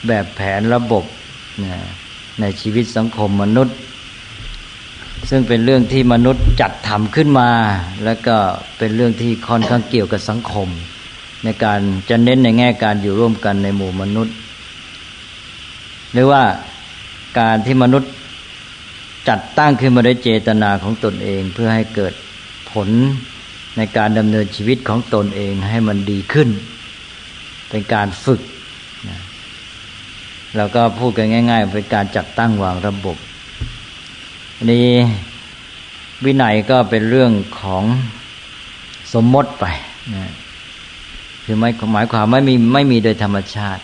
[0.07, 1.03] แบบแผนระบบ
[2.39, 3.75] ในชีวิตสังคมมนุษย์
[5.29, 7.49] ซึ่งเป็นเรื่องที่มนุษย์จัดทำขึ้นมา
[8.05, 8.35] แล้วก็
[8.77, 10.67] เป็นเรื่องที่ค่อนข้างเกี่ยวกับสังคม
[11.43, 14.35] ในการจะเน้นในแง่การอยู่ร่วมกันในหมู่มนุษย์
[16.13, 16.43] หรือว่า
[17.39, 18.11] การที่มนุษย์
[19.29, 22.13] จัดตั้งขึ้นมาด้วยเจตนาของตนเอง เพื่อให้เกิด
[22.71, 22.89] ผล
[23.77, 26.49] ในการดำเนินชีวิตของตนเองให้มันดีขึ้น
[27.69, 28.41] เป็นการฝึก
[30.55, 33.17] เราก็พูดกันง่าย ๆ เป็นการจัดตั้งวางระบบ
[34.69, 34.89] นี้
[36.25, 37.83] วินัยก็เป็นเรื่องของ
[39.13, 39.65] สมมติไป
[40.15, 40.31] นะ
[41.43, 43.83] คือไม่หมายความไม่มีไม่มีโดยธรรมชาติ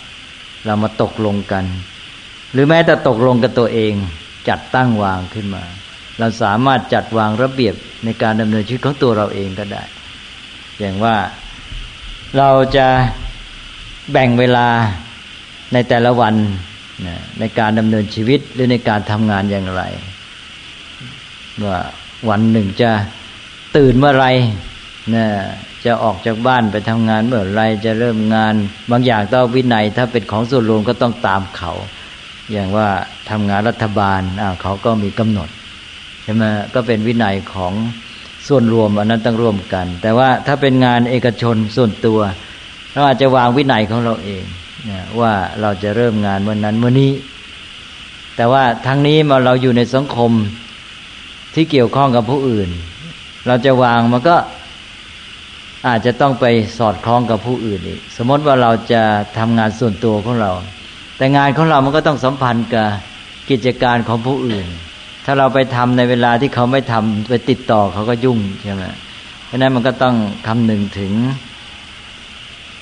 [0.66, 1.66] เรามาตกลงกัน
[2.52, 3.94] หรือแม้แต่ตกลงกับตัวเอง
[4.50, 5.64] จัดตั้งวางขึ้นมา
[6.20, 9.84] เราสามารถจัดวางระเบียบในการดำเนินชีวิตของตัวเราเองก็ได้
[10.80, 11.16] อย่างว่า
[12.38, 12.88] เราจะ
[14.12, 14.68] แบ่งเวลา
[15.74, 16.36] ในแต่ละวัน
[17.40, 19.84] ในการดำเนินชีวิตหรือในการทำงานอย่างไร
[21.66, 21.80] ว่า
[22.30, 22.92] วันหนึ่งจะ
[23.78, 24.26] ตื่นเมื่อไร
[25.16, 25.26] นะ
[25.86, 28.54] จะออกจากบ้านไปทำงานเมื่อไรจะเริ่มงาน
[28.92, 31.74] บางอย่างต้องวินัย ถ้าเป็นของส่วนรวมก็ต้องตามเขา
[32.52, 32.90] อย่างว่า
[33.32, 34.22] ทำงานรัฐบาล
[34.62, 35.50] เขาก็มีกำหนด
[36.24, 36.44] ใช่ไหม
[36.74, 37.74] ก็เป็นวินัยของ
[38.48, 42.20] ส่วนรวมอันนั้นต้องร่วมกัน แต่ว่าถ้าเป็นงานเอกชนส่วนตัว
[42.94, 44.44] เราอาจจะวางวินัยของเราเอง
[45.20, 47.12] ว่าเราจะเริ่มงานเมื่อนนั้นเมื่อนี้
[48.36, 50.32] แต่ว่าทั้งนี้มาเราอยู่ในสังคม
[51.54, 52.70] ที่เกี่ยวข้องกับผู้อื่น
[53.48, 54.36] เราจะวางมันก็
[55.88, 56.46] อาจจะต้องไป
[56.78, 59.02] สอดคล้องกับผู้อื่นอีกสมมติว่าเราจะ
[59.38, 60.52] ทำงานส่วนตัวของเรา
[61.18, 62.88] แต่งานของเรามันก็ต้องสัมพันธ์กับ
[63.50, 64.68] กิจการของผู้อื่น
[65.26, 68.84] ถ้าเราไปทำในเวลาที่เขาไม่ทำไปติดต่อเขาก็ยุ่งใช่ไหม
[69.46, 70.16] เพราะนั้นมันก็ต้อง
[70.48, 71.14] คำนึงถึง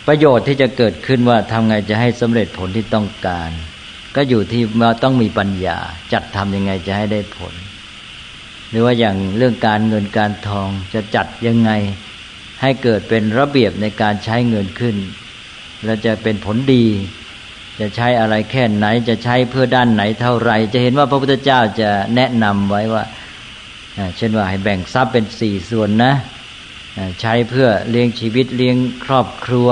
[0.08, 3.50] ประโยชน์ที่จะเกิดขึ้นว่าทำไงจะให้สำเร็จผลที่ต้องการ
[4.16, 5.78] ก็อยู่ที่เราต้องมีปัญญา
[6.14, 7.54] จัดทำยังไงจะให้ได้ผล
[8.70, 11.72] หรือว่าอย่างเรื่องการเงินการทองจะจัดยังไง
[12.62, 14.96] ให้เกิดเป็นระเบียบในการใช้เงินขึ้น
[15.86, 16.86] และจะเป็นผลดี
[17.80, 23.04] จะใช้อะไรแค่ไหน จะใช้เพื่อด้านไหนเท่าไร จะเห็นว่าพระพุทธเจ้าจะแนะนำไว้ว่า
[24.18, 26.14] เช่นว่าให้แบ่งทรัพย์เป็นสี่ส่วนนะ
[27.22, 29.70] ใช้เพื่อเลี้ยงชีวิตเลี้ยงครอบครัว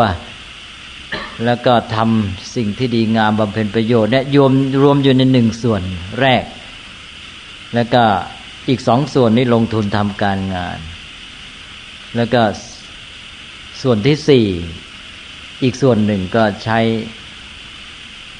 [1.46, 4.52] แล้วก็ทำสิ่งที่ดีงามบำเพ็ญประโยชน์เนี่ยรวม
[4.84, 5.82] รวมอยู่ในหนึ่งส่วน
[6.22, 6.44] แรก
[7.76, 8.04] แล้วก็
[8.70, 10.80] อีกสองส่วนนี้ลงทุนทำการงาน
[12.16, 12.42] แล้วก็
[13.82, 14.46] ส่วนที่สี่
[15.64, 16.80] อีกส่วนหนึ่งก็ใช้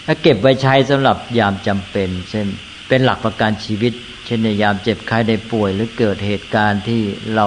[0.06, 2.48] ถ้าเก็บไว้ใช้สำหรับยามจำเป็น เช่น
[2.88, 3.94] เป็นหลักประกันชีวิต
[4.26, 7.02] เช่นในยามเจ็บไข้ได้ป่วย หรือเกิดเหตุการณ์ที่
[7.36, 7.46] เรา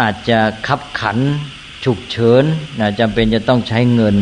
[0.00, 1.18] อาจจะคับขัน
[1.84, 2.44] ฉุกเฉิน
[2.80, 4.16] นะจำเป็นจะต้องใช้เงิน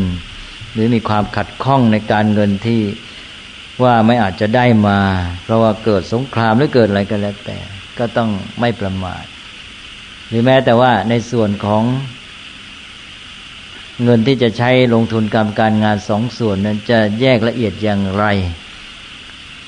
[0.72, 2.82] หรือมีความขัดข้องในการเงินที่
[3.82, 5.00] ว่าไม่อาจจะได้มา
[5.44, 7.58] เพราะว่าเกิดสงครามหรือเกิดอะไรก็แล้วแต่
[7.98, 9.24] ก็ต้องไม่ประมาท
[10.28, 11.82] หรือแม้แต่ว่าในส่วนของ
[14.04, 18.24] เงินที่จะใช้ลงทุนการการงานสองส่วนนั้นจะแยกละเอียดอย่างไร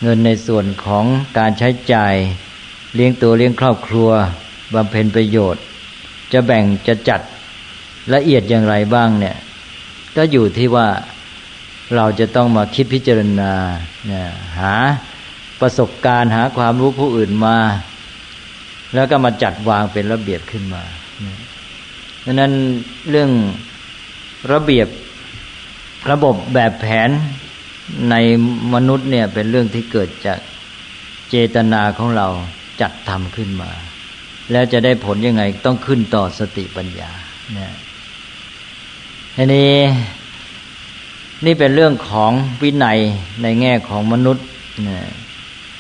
[0.03, 1.05] เงินในส่วนของ
[1.39, 2.15] การใช้จ่าย
[2.95, 4.11] เลี้ยงตัวเลี้ยงครอบครัว
[4.75, 5.63] บำเพ็ญประโยชน์
[6.33, 7.21] จะแบ่งจะจัด
[8.15, 9.37] ละเอียดอย่างไรบ้างเนี่ย
[10.17, 10.89] ก็อยู่ที่ว่า
[11.97, 13.53] เราจะต้องมาคิดพิจารณา
[14.59, 14.75] หา
[15.61, 17.59] ประสบการณ์หาความรู้ผู้อื่นมา
[18.95, 20.83] แล้วก็มาจัดวางเป็นระเบียบขึ้นมา
[22.25, 22.53] ดังนั้น
[23.11, 23.31] เรื่อง
[24.53, 24.89] ระเบียบ
[26.11, 27.11] ระบบแบบแผน
[28.11, 28.15] ใน
[28.75, 30.39] มนุษย์เนี่ยเป็นเรื่องที่เกิดจาก
[31.31, 32.27] เจตนาของเรา
[32.81, 33.71] จัดทำขึ้นมา
[34.53, 37.11] แล้วจะได้ผลยังไงต้องขึ้นต่อสติปัญญา
[37.55, 37.69] เนะ
[39.37, 39.75] ทีนี้
[41.45, 42.33] นี่เป็นเรื่องของ
[42.63, 42.99] วินัย
[43.43, 44.47] ในแง่ของมนุษย์
[44.89, 45.01] นะ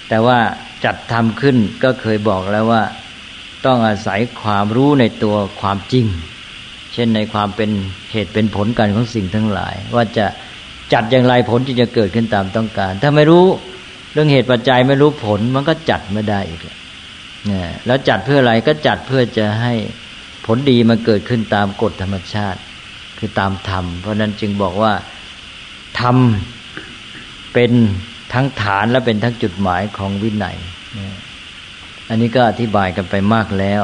[0.08, 0.38] แต่ว่า
[0.84, 2.82] จัดทำขึ้นก็เคยบอกแล้วว่า
[3.66, 6.06] ต้องอาศัยความรู้ในตัวความจริง
[6.94, 7.70] เช่นในความเป็น
[8.12, 10.26] เหตุเป็นผลกันของสิ่งทั้งหลาย ว่าจะ
[10.92, 13.44] จัดอย่างไรผลที่จะเกิดขึ้นตามต้องการ ถ้าไม่รู้
[14.12, 16.60] เรื่องเหตุปัจจัยไม่รู้ผลมันก็จัดไม่ได้อีก
[17.50, 19.72] นะแล้วจัดเพื่ออะไรก็จัดเพื่อจะให้
[20.46, 22.60] ผลดีมันเกิดขึ้นตามกฎธรรมชาติ
[23.18, 24.92] คือตามธรรม เพราะนั้นจึงบอกว่า
[26.00, 26.16] ธรรม
[27.52, 27.72] เป็น
[28.32, 30.56] ทั้งฐานและเป็นทั้งจุดหมายของวินัย
[32.08, 33.82] อันนี้ก็อธิบายกันไปมากแล้ว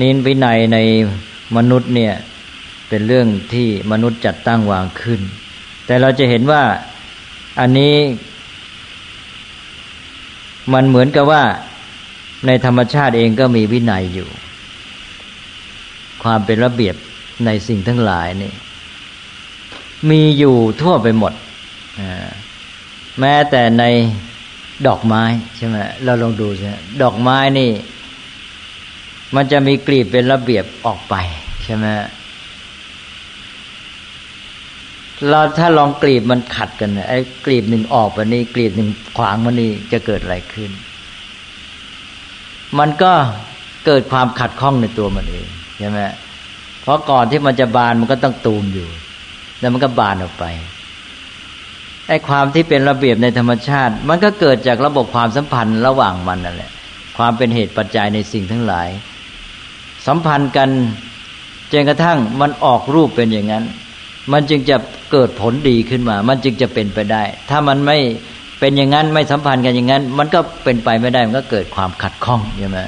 [0.00, 0.78] นินวินัยใน
[1.56, 2.14] มนุษย์เนี่ย
[2.88, 5.20] เป็นเรื่องที่มนุษย์จัดตั้งวางขึ้น
[5.86, 6.62] แต่เราจะเห็นว่า
[7.60, 7.94] อันนี้
[10.72, 11.42] มันเหมือนกับว่า
[12.46, 14.28] ในธรรมชาติเองก็มีวินัยอยู่
[16.22, 16.96] ความเป็นระเบียบ
[17.44, 18.52] ในสิ่งทั้งหลายนี่
[20.10, 21.32] มีอยู่ทั่วไปหมด
[23.20, 23.84] แม้แต่ใน
[24.86, 25.22] ดอกไม้
[25.56, 26.68] ใช่ไหมเราลองดูใช่
[27.02, 27.70] ดอกไม้นี่
[29.34, 31.14] มันจะมีกลีบเป็นระเบียบออกไป
[31.64, 31.86] ใช่ไหม
[35.28, 38.88] เราถ้าลองกลีบมันขัดกันไอ้กลีบหนึ่งออกไปนี่กลีบหนึ่ง
[39.18, 40.70] ขวางมันนี่จะเกิดอะไรขึ้น
[42.78, 43.12] มันก็
[43.86, 45.46] เกิดความขัดข้องในตัวมันเอง
[45.78, 46.00] ใช่ไหม
[46.82, 48.88] เพราะก่อนที่มันจะบานมันก็ต้องตูมอยู่
[49.60, 50.44] แล้วมันก็บานออกไป
[52.08, 56.70] ไอ้ความที่เป็นระเบียบในธรรมชาติ มันก็เกิดจากระบบความสัมพันธ์ระหว่างมันนั่นแหละ
[57.18, 58.88] ความเป็นเหตุปัจจัยในสิ่งทั้งหลาย
[60.06, 60.70] สัมพันธ์กัน
[61.72, 63.64] จนกระทั่งมันออกรูปเป็นอย่างนั้น
[64.32, 64.76] มันจึงจะ
[65.12, 67.98] เกิดผลดีขึ้นมา มันจึงจะเป็นไปได้ ถ้ามันไม่
[68.60, 72.78] เป็นอย่างนั้นไม่สัมพันธ์กันอย่างนั้น มันก็เป็นไปไม่ได้มันก็เกิดความขัดข้องใช่ไหม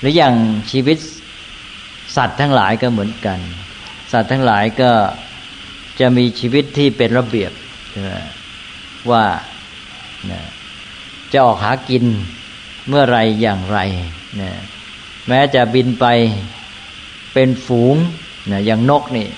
[0.00, 0.34] หรืออย่าง
[0.70, 0.98] ชีวิต
[2.16, 3.38] สัตว์ทั้งหลายก็เหมือนกัน
[4.12, 4.90] สัตว์ทั้งหลายก็
[6.00, 7.52] จะมีชีวิตที่เป็นระเบียบ
[7.90, 8.10] ใช่ไหม
[9.10, 9.24] ว่า
[11.32, 12.04] จะออกหากิน
[12.88, 13.78] เมื่อไรอย่างไร
[14.40, 14.50] นะ
[15.28, 16.06] แม้จะบินไป
[17.34, 17.96] เป็นฝูง
[18.50, 19.28] นะอย่างนกนี่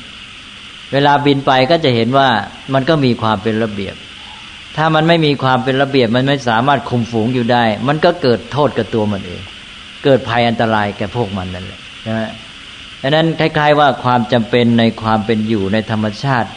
[0.92, 2.28] เวลาบินไปก็จะเห็นว่า
[2.74, 3.94] มันก็มีความเป็นระเบียบ
[4.76, 9.42] ถ้ามันไม่มีความเป็นระเบียบ มันไม่สามารถคุมฝูงอยู่ได้ มันก็เกิดโทษกับตัวมันเอง
[10.04, 12.30] เกิดภัยอันตรายแก่พวกมันนั่นแหละนะ
[13.02, 16.50] ดังนั้นคล้าย ๆ ว่าความจำเป็นในความเป็นอยู่ในธรรมชาติ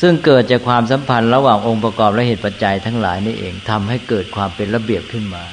[0.00, 5.44] ซึ่งเกิดจากความสัมพันธ์ระหว่างองค์ประกอบและเหตุปัจจัยทั้งหลายนี่เองทำให้เกิดความเป็นระเบียบขึ้นมา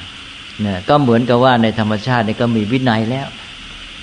[0.66, 3.28] นี่ยก็เหมือนกับว่าในธรรมชาตินี่ก็มีวินัยแล้ว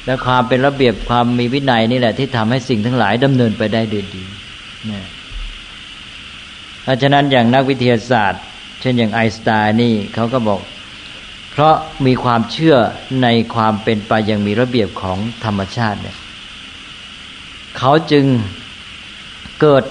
[0.06, 4.24] และความเป็นระเบียบความมีวินัยนี่แหละ ที่ทำให้สิ่งทั้งหลายดำเนินไปได้ดีดี
[4.92, 5.06] นะ
[6.84, 8.42] เพราะฉะนั้นอย่างนักวิทยาศาสตร์
[8.82, 10.60] เช่นอย่างไอน์สไตน์นี่เขาก็บอก
[11.52, 11.76] เพราะ
[12.06, 12.76] มีความเชื่อ
[13.24, 16.18] ในความเป็นไปอย่างมีระเบียบของธรรมชาติเนี่ย
[17.78, 18.26] เขาจึง
[19.62, 19.84] เกิด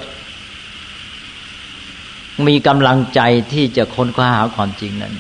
[2.46, 3.20] มีกำลังใจ
[3.52, 5.14] ที่จะค้นคว้าหาความจริงนั้น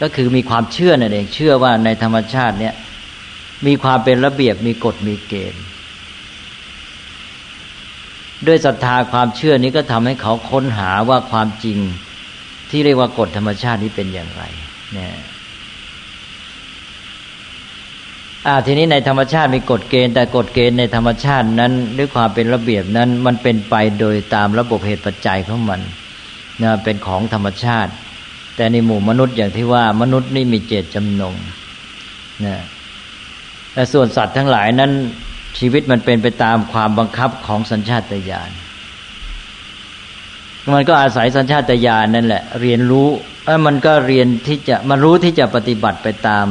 [0.00, 2.74] ก็คือมีความเชื่อนั่นเองเชื่อว่าในธรรมชาติเนี่ย
[3.66, 5.64] มีความเป็นระเบียบมีกฎมีเกณฑ์
[8.46, 11.78] ด้วยศรัทธาความเชื่อนี้ก็ทำให้เขาค้นหาว่าความจริง
[12.70, 14.42] ที่เรียกว่ากฎธรรมชาตินี้เป็นอย่างไร
[14.94, 15.14] เนี่ย
[18.46, 25.80] อ่าทีนี้ในธรรมชาติมีกฎเกณฑ์แต่กฎเกณฑ์ในธรรมชาตินั้นด้วยความเป็นระเบียบนั้นมันเป็นไปโดยตามระบบเหตุปัจจัยของมัน
[26.62, 27.92] นะเป็นของธรรมชาติ
[28.56, 31.34] แต่ในหมู่มนุษย์อย่างที่ว่ามนุษย์นี่มีเจตจำนง
[32.46, 32.56] นะ
[33.72, 34.92] แต่ส่วนสัตว์ทั้งหลายนั้น
[35.58, 38.50] ชีวิตมันเป็นไปตามความบังคับของสัญชาตญาณ
[40.72, 43.08] มันก็อาศัยสัญชาตญาณนั่นแหละ เรียนรู้
[43.44, 46.46] แล้วมันก็เรียนที่จะมันรู้ที่จะปฏิบัติไปตาม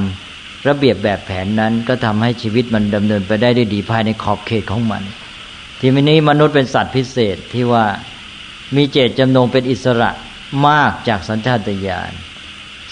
[0.68, 5.04] ระเบียบแบบแผนนั้น ก็ทำให้ชีวิตมันดำเนินไปได้ด้วยดีภายในขอบเขตของมัน
[5.80, 7.86] ทีนี้มนุษย์เป็นสัตว์พิเศษที่ว่า
[8.76, 10.10] มีเจตจำนงเป็นอิสระ
[10.68, 12.12] มากจากสัญชาตญาณ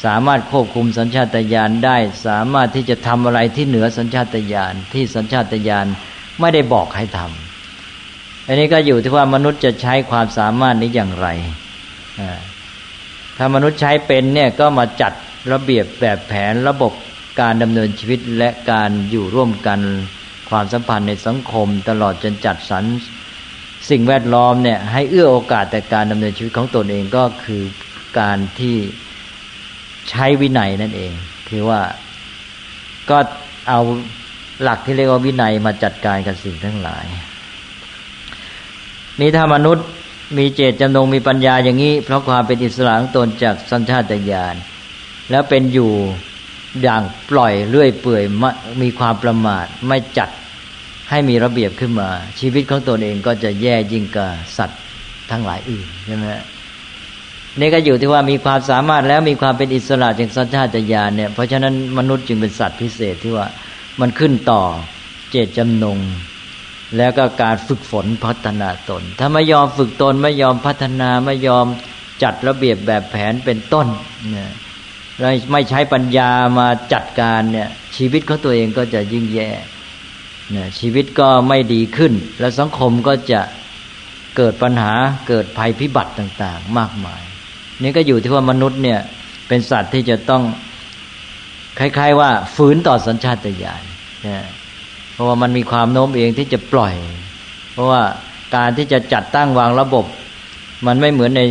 [0.06, 5.88] สามารถควบคุมสัญชาตญาณได้ สามารถที่จะทำอะไรที่เหนือสัญชาตญาณที่สัญชาตญาณ
[6.40, 11.28] ไม่ได้บอกให้ทำอันนี้ก็อยู่ที่ว่ามนุษย์จะใช้ความสามารถนี้อย่างไร
[13.38, 15.14] ถ้ามนุษย์ใช้เป็นเนี่ยก็มาจัด
[15.52, 16.94] ระเบียบแบบแผนระบบ
[17.42, 19.80] การดำเนินชีวิตและการอยู่ร่วมกัน
[20.50, 22.86] ความสัมพันธ์ในสังคม ตลอดจนจัดสรร
[23.90, 27.64] สิ่งแวดล้อมเนี่ยให้เอื้อโอกาสแต่การดำเนินชีวิตของตนเองก็คือ
[28.20, 28.78] การที่
[30.10, 31.12] ใช้วินัยนั่นเอง
[31.50, 31.82] คือว่า
[33.10, 33.18] ก็
[33.70, 33.80] เอา
[34.62, 37.06] หลักที่เรียกว่าวินัยมาจัดการกับสิ่งทั้งหลาย
[39.20, 39.86] นี่ถ้ามนุษย์
[40.38, 44.56] มีเจตจำนงมีปัญญาอย่างนี้ เพราะความเป็นอิสระของตนจากสัญชาตญาณ
[45.32, 45.92] แล้วเป็นอยู่
[46.84, 48.24] อย่างปล่อยเลื่อยเปื่อย
[48.82, 50.30] มีความประมาทไม่จัด
[51.10, 54.82] ให้มีระเบียบขึ้นมา ชีวิตของตนเองก็จะแย่ยิ่งกว่าสัตว์
[55.32, 56.26] ทั้งหลายอื่นใช่ไหม
[57.60, 63.48] นี่ก็อยู่ที่ว่ามีความสามารถแล้วมีความเป็นอิสระจากสัญชาตญาณเนี่ยเพราะฉะนั้นมนุษย์จึงเป็นสัตว์พิเศษที่ว่า
[64.02, 64.62] มันขึ้นต่อ
[65.32, 66.00] เจตจำนง
[66.98, 71.66] แล้วก็การฝึกฝนพัฒนาตน ถ้าไม่ยอมฝึกตนไม่ยอมพัฒนาไม่ยอม
[72.24, 73.88] จัดระเบียบแบบแผนเป็นต้น
[74.32, 74.52] เนี่ย
[75.52, 79.50] ไม่ใช้ปัญญามาจัดการเนี่ยชีวิตของตัวเองก็จะยิ่งแย่
[80.54, 83.42] เนี่ยชีวิตก็ไม่ดีขึ้น และสังคมก็จะ
[84.38, 84.94] เกิดปัญหา
[85.28, 87.22] เกิดภัยพิบัติต่าง ๆ มากมาย
[87.84, 89.00] นี่ก็อยู่ที่ว่ามนุษย์เนี่ย
[89.48, 90.44] เป็นสัตว์ที่จะต้อง
[91.80, 93.84] คล้าย ๆ ว่าฝืนต่อสัญชาตญาณ
[95.14, 96.96] เพราะว่ามันมีความโน้มเองที่จะปล่อย
[97.74, 98.02] เพราะว่า
[98.56, 100.06] การที่จะจัดตั้งวางระบบ
[100.88, 101.42] มันไม่เหมือนใน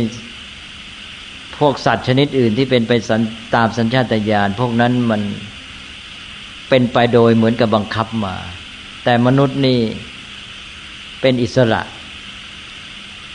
[1.59, 2.91] พวกสัตว์ชนิดอื่นที่เป็นไป
[3.55, 5.21] ตามสัญชาตญาณพวกนั้นมัน
[6.69, 8.35] เป็นไปโดยเหมือนกับบังคับมา
[9.03, 9.79] แต่มนุษย์นี่
[11.21, 11.81] เป็นอิสระ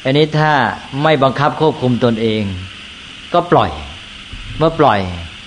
[0.04, 0.52] อันนี้ถ้า
[1.02, 2.42] ไม่บังคับควบคุมตนเอง
[3.32, 3.70] ก็ปล่อย
[4.58, 5.00] เมื่อปล่อย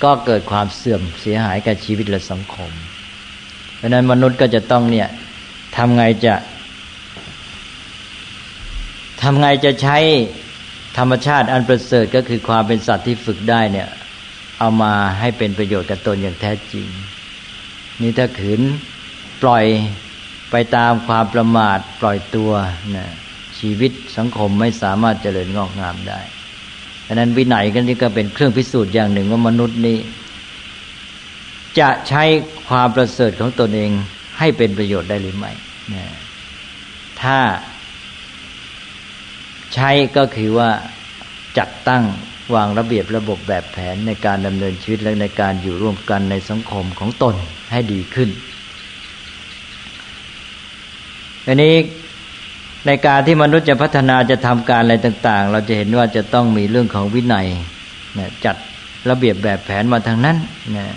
[0.03, 2.71] ก็เกิดความเสื่อมเสียหายกับชีวิตและสังคม
[3.77, 5.07] เพราะนั้นมนุษย์ก็จะต้องเนี่ย
[5.77, 6.33] ทำไงจะ
[9.21, 9.97] ทำไงจะใช้
[10.97, 13.89] ธรรมชาติอันประเสริฐก็คือความเป็นสัตว์ที่ฝึกได้เนี่ย
[14.59, 16.87] เอามาให้เป็นประโยชน์กับตนอย่างแท้จริง
[18.01, 18.61] นี่ถ้าขืน
[19.43, 19.65] ปล่อย
[20.51, 22.51] ไปตามความประมาทปล่อยตัว
[22.97, 23.07] นะ
[23.59, 26.21] ชีวิตสังคมไม่สามารถเจริญงอกงามได้
[27.07, 29.97] ดังนั้นวินัยกันนี่ก็เป็นเครื่องพิสูจน์อย่างหนึ่งว่ามนุษย์นี้
[31.79, 32.23] จะใช้
[32.69, 33.91] ความประเสริฐของตนเอง
[34.39, 35.51] ให้เป็นประโยชน์ได้หรือไม่
[35.93, 36.05] นะ
[37.21, 37.39] ถ้า
[39.73, 40.69] ใช้ก็คือว่า
[41.57, 42.03] จัดตั้ง
[42.55, 47.35] วางระเบียบระบบแบบแผนในการดำเนินชีวิตและในการอยู่ร่วมกันในสังคมของตน
[47.71, 48.29] ให้ดีขึ้น
[51.47, 51.75] อันนี้
[52.87, 57.47] ในการที่มนุษย์จะพัฒนาจะทำการอะไรต่าง ๆ เราจะเห็นว่าจะต้องมีเรื่องของวินัย
[58.19, 58.55] นะจัด
[59.09, 60.37] ระเบียบแบบแผนมาทางนั้น
[60.77, 60.87] นะ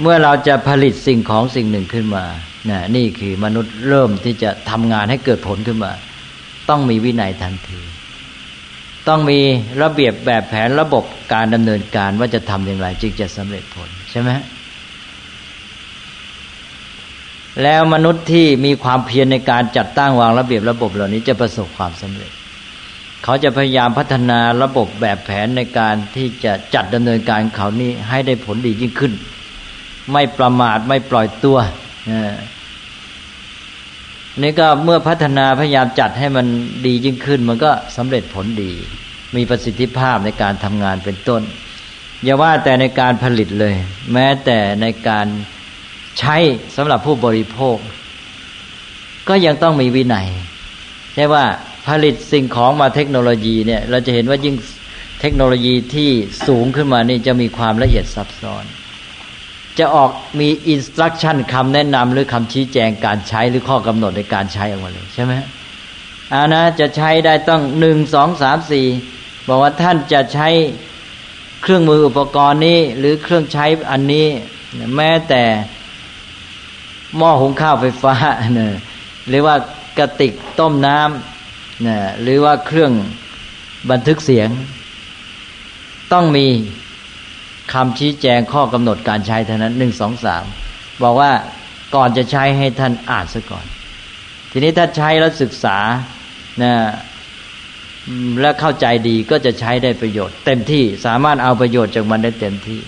[0.00, 2.24] เมื่อเราจะผลิตสิ่งของสิ่งหนึ่งขึ้นมา
[2.70, 5.92] นะนี่คือมนุษย์เริ่มที่จะทำงานให้เกิดผลขึ้นมา
[6.68, 7.80] ต้องมีวินัยทันที
[9.08, 9.40] ต้องมี
[9.82, 14.30] ระเบียบแบบแผนระบบการดำเนินการว่าจะทำอย่างไรจึงจะสำเร็จผลใช่ไหม
[17.62, 22.32] แล้วมนุษย์ที่มีความเพียรในการจัดตั้งวางระเบียบระบบเหล่านี้จะประสบความสำเร็จ
[23.24, 29.12] เขาจะพยายามพัฒนาระบบแบบแผนในการที่จะจัดดำเนินการเขานี้ให้ได้ผลดียิ่งขึ้น
[30.12, 31.58] ไม่ประมาทไม่ปล่อยตัว
[34.42, 36.46] นี่ก็เมื่อพัฒนาพยายามจัดให้มัน
[36.86, 38.72] ดียิ่งขึ้น มันก็สำเร็จผลดี
[39.36, 41.42] มีประสิทธิภาพในการทำงานเป็นต้น
[42.22, 43.74] อย่าว่าแต่ในการผลิตเลย
[44.12, 45.26] แม้แต่ในการ
[46.18, 46.36] ใช้
[46.76, 47.76] สำหรับผู้บริโภค
[49.28, 50.28] ก็ยังต้องมีวินัย
[51.14, 51.44] ใช่ว่า
[51.86, 54.56] ผลิตสิ่งของมาเทคโนโลยีเนี่ยเราจะเห็นว่ายิ่ง
[55.20, 56.10] เทคโนโลยีที่
[56.46, 58.64] สูงขึ้นมานี่จะมีความละเอียดซับซ้อน
[59.78, 60.10] จะออก
[60.40, 65.32] มีอินสตรักชั่นคำแนะนำหรือคำชี้แจงการใช้หรือข้อกำหนดในการใช้ออกมาเลยใช่ไหม
[66.32, 68.86] อานะจะใช้ได้ต้องหนึ่งสองสามสี่
[69.48, 70.48] บอกว่าท่านจะใช้
[71.62, 74.26] เครื่องมืออุปกรณ์นี้หรือเครื่องใช้อันนี้
[74.96, 75.42] แม้แต่
[77.16, 78.14] หม้อหุงข้าวไฟฟ้า
[78.54, 78.72] เนี่ย
[79.28, 79.54] หรือว่า
[79.98, 82.92] กระติกต้มน้ำเนี่ยหรือว่าเครื่อง
[83.90, 84.48] บันทึกเสียง
[86.12, 86.46] ต้องมี
[87.72, 90.44] คำชี้แจงข้อกำหนดการใช้เท่านั้นหนึ่งสองสาม
[91.02, 91.32] บอกว่า
[91.94, 93.66] ก่อนจะใช้ให้ท่านอ่านซะก่อน
[94.50, 95.78] ทีนี้ถ้าใช้แล้วศึกษา
[96.62, 96.72] นะ
[98.40, 102.80] และเข้าใจดีก็จะใช้ได้ประโยชน์ เต็มที่สามารถเอาประโยชน์จากมันได้เต็มที่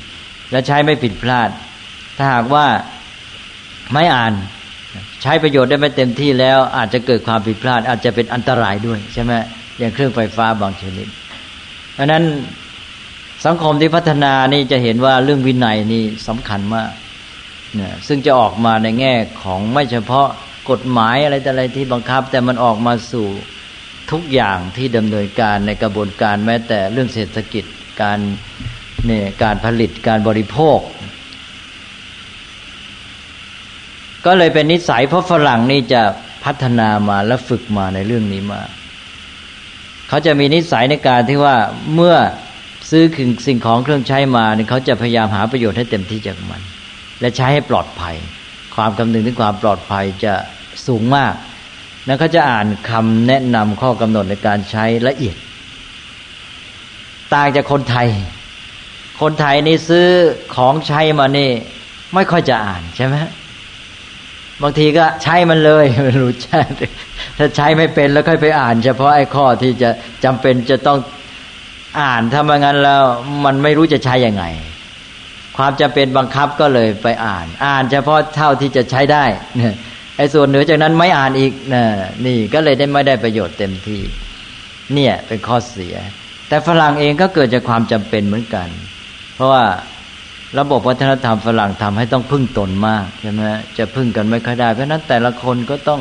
[0.50, 1.50] และใช้ไม่ผิดพลาด
[2.16, 2.66] ถ้าหากว่า
[3.92, 4.32] ไม่อ่าน
[5.22, 9.32] ใช้ประโยชน์ได้ไม่เต็มที่แล้ว อาจจะเกิดความผิดพลาด อาจจะเป็นอันตรายด้วยใช่ไหม
[9.78, 11.08] อย่างเครื่องไฟฟ้าบางชนิด
[11.94, 12.24] เพราะนั้น
[13.46, 16.90] สังคมที่พัฒนานี่จะเห็นว่าเรื่องวินัยนี่สำคัญมาก
[17.74, 20.28] เนี่ยซึ่งจะออกมาในแง่ของไม่เฉพาะ
[20.70, 23.26] กฎหมายอะไรแต่อะไรที่บังคับ แต่มันออกมาสู่
[24.10, 27.64] ทุกอย่างที่ดำเนินการในกระบวนการแม้แต่เรื่องเศรษฐกิจ
[28.02, 28.18] การ
[29.06, 30.78] เนี่ยการผลิตการบริโภค
[34.26, 36.02] ก็เลยเป็นนิสัยเพราะฝรั่งนี่จะ
[36.44, 38.62] พัฒนามาและฝึกมาในเรื่องนี้มา
[40.08, 41.56] เขาจะมีนิสัยในการที่ว่า
[41.94, 42.16] เมื่อ
[42.90, 46.62] ซื้อขึงสิ่งของเครื่องใช้มาเนี่ยเขาจะพยายามหาประโยชน์ให้เต็มที่จากมัน
[47.20, 48.16] และใช้ให้ปลอดภัย
[48.74, 50.34] ความคำนึงถึงความปลอดภัยจะ
[50.86, 51.34] สูงมาก
[52.06, 55.36] แล้วเขาจะอ่านคำแนะนำข้อกำหนดในการใช้ละเอียด
[57.34, 58.08] ต่างจากคนไทย
[59.20, 60.06] คคนไทยนี่ซื้อ
[60.56, 61.50] ของใช้มานี่
[62.14, 63.14] ไม่ค่อยจะอ่านใช่ไหม
[64.62, 66.60] บางทีก็ใช้มันเลยไม่รู้ใช่
[67.38, 69.90] ถ้าใช้ไม่เป็นแล้วค่อยไปอ่าน เฉพาะไอ้ข้อที่จะ
[70.24, 70.98] จำเป็นจะต้อง
[72.00, 73.02] อ่านถ้าไม่งั้นแล้ว
[73.44, 74.44] มันไม่รู้จะใช้ยังไง
[75.56, 79.24] ความจำเป็นบังคับก็เลยไปอ่าน อ่านเฉพาะเท่าที่จะใช้ได้
[79.56, 79.74] เนี่ย
[80.16, 81.84] ไอ้ส่วนเหนือจากนั้นไม่อ่านอีกนะ
[82.26, 84.02] นี่ก็เลยได้ไม่ได้ประโยชน์เต็มที่
[84.94, 85.94] เนี่ยเป็นข้อเสีย
[86.48, 88.68] แต่ฝรั่งเองก็เกิดจากความจำเป็นเหมือนกัน
[89.34, 89.64] เพราะว่า
[90.58, 93.42] ระบบวัฒนธรรมฝรั่งทำให้ต้องพึ่งตนมากใช่ไหม
[93.78, 96.00] จะพึ่งกันไม่ค่อยได้ เพราะนั้นแต่ละคนก็ต้อง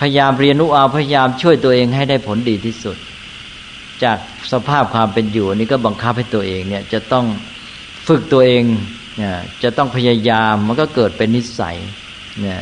[0.00, 2.96] พยายามเรียนรู้เอาพยายามช่วยตัวเองให้ได้ผลดีที่สุด
[4.04, 4.18] จาก
[4.52, 7.24] สภาพความเป็นอยู่นี้ก็บังคับให้ตัวเองเนี่ยจะต้อง
[8.06, 8.64] ฝึกตัวเอง
[9.16, 11.76] เนี่ยจะต้องพยายามมันก็เกิดเป็นนิสัย
[12.40, 12.60] เนี่ย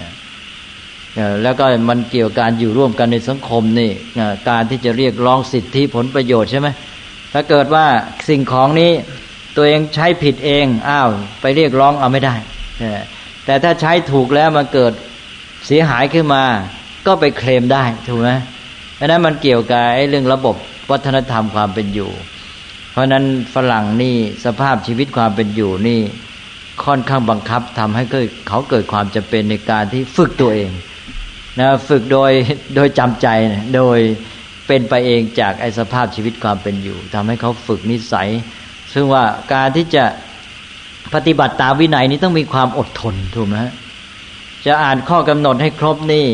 [1.42, 3.90] แล้วก็มันเกี่ยวกับการอยู่ร่วมกันในสังคมนี่
[4.48, 6.68] การที่จะเรียกร้องสิทธิผลประโยชน์ใช่ไหม
[7.32, 7.86] ถ้าเกิดว่า
[8.28, 8.92] สิ่งของนี้
[9.56, 11.08] ตัวเองใช้ผิดเองอ้าว
[11.40, 12.34] ไปเรียกร้องเอาไม่ได้
[13.44, 14.92] แต่ถ้าใช้ถูกแล้วมันเกิด
[15.66, 16.42] เสียหายขึ้นมา
[17.06, 18.30] ก็ไปเคลมได้ถูกไหม
[18.96, 20.56] เพราะนั้นมันเกี่ยวกับเรื่องระบบ
[20.90, 22.10] วัฒนธรรมความเป็นอยู่
[22.92, 26.00] เพราะนั้นฝรั่งนี่สภาพชีวิตความเป็นอยู่นี่
[26.84, 28.04] ค่อนข้างบังคับทำให้
[28.48, 30.70] เขาเกิดความจำเป็นในการที่ฝึกตัวเอง
[31.60, 32.32] นะฝึกโดย
[32.76, 33.28] โดยจำใจ
[33.76, 33.98] โดย
[34.66, 38.30] เป็นไปเองจากไอสภาพชีวิตความเป็นอยู่ทำให้เขาฝึกนิสัย
[38.94, 40.04] ซึ่งว่าการที่จะ
[41.14, 43.58] ปฏิบัติตามวินัยนี้ต้องมีความอดทนถูกไหม
[44.66, 46.26] จะอ่านข้อกำหนดให้ครบนี่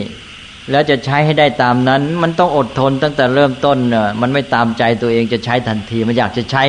[0.70, 6.62] แล้วจะใช้ให้ได้ตามนั้น มันต้องอดทนตั้งแต่เริ่มต้นเน่มันไม่ตามใจตัวเองจะใช้ทันที มันอยากจะใช้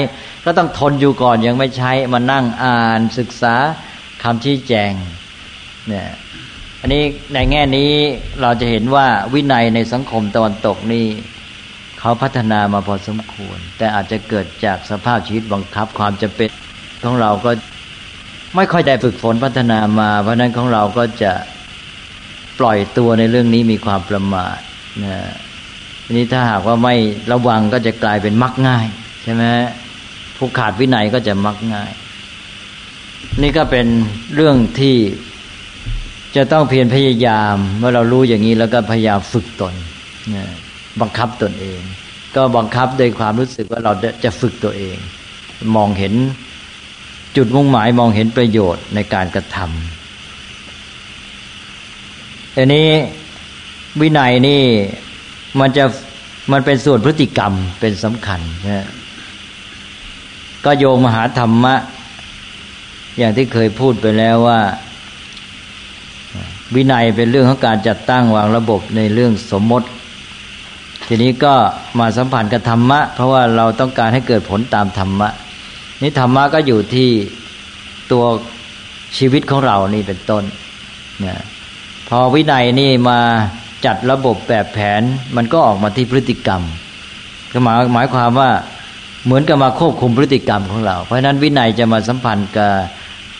[0.45, 3.55] ก็ต้องทนอยู่ก่อนยังไม่ใช้มานั่งอ่านศึกษา
[4.23, 4.91] คำชี้แจง
[5.87, 6.07] เนี่ย
[6.81, 7.03] อันนี้
[7.33, 7.91] ในแง่นี้
[8.41, 11.05] เราจะเห็นว่าวินัยในสังคมตะวันตกนี่
[11.99, 16.49] เขาพัฒนามาพอสมควร แต่อาจจะเกิดจากสภาพชีวิตบังคับความจะเป็น
[17.03, 17.51] ของเราก็
[18.55, 21.31] ไม่ค่อยได้ฝึกฝนพัฒนามา เพราะนั้นของเราก็จะ
[22.59, 24.57] ปล่อยตัวในเรื่องนี้มีความประมาท
[25.03, 25.17] นะ
[26.17, 26.95] นี้ถ้าหากว่าไม่
[27.31, 28.85] ระวังก็จะกลายเป็นมักง่าย
[29.23, 29.43] ใช่ไหม
[30.37, 31.91] ผู้ขาดวินัยก็จะมักง่าย
[33.41, 33.87] นี่ก็เป็น
[34.35, 34.95] เรื่องที่
[36.35, 39.73] จะต้องเพียรพยายาม เมื่อเรารู้อย่างนี้แล้วก็พยายามฝึกตน
[40.35, 40.45] นะ
[41.01, 41.81] บังคับตนเอง
[42.35, 43.91] ก็บังคับโดยความรู้สึกว่าเรา
[44.23, 44.97] จะฝึกตัวเอง
[45.75, 46.13] มองเห็น
[47.35, 52.87] จุดมุ่งหมายมองเห็นประโยชน์ในการกระทำอันนี้
[54.01, 54.61] วินัยนี่
[55.59, 55.85] มันจะ
[56.51, 58.87] มันเป็นส่วนพฤติกรรมเป็นสำคัญนะ
[60.65, 61.75] ก็โยงมหาธรรมะ
[63.17, 64.59] อย่างที่เคยพูดไปแล้วว่า
[66.75, 69.87] วินัยเป็นเรื่องของการจัดตั้งวางระบบในเรื่องสมมติ
[71.11, 71.53] ทีนี้ก็
[71.99, 75.29] มาสัมพันธ์กับธรรมะ เพราะว่าเราต้องการให้เกิดผลตามธรรมะ
[76.01, 77.09] นี่ธรรมะก็อยู่ที่
[78.11, 78.25] ตัว
[79.17, 80.43] ชีวิตของเรานี่เป็นต้น
[81.25, 81.43] นะ
[82.09, 83.19] พอวินัยนี่มา
[83.85, 85.01] จัดระบบแบบแผน
[85.35, 86.61] มันก็ออกมาที่พฤติกรรม
[87.51, 88.49] ก็หมายหมายความว่า
[89.25, 92.71] เหมือนกับมาควบคุมพฤติกรรมของเรา เพราะฉะนั้นวินัยจะมาสัมพันธ์กับ